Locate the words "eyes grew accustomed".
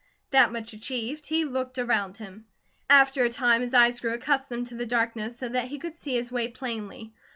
3.75-4.65